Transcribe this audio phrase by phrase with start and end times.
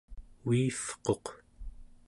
[0.47, 1.25] uivquq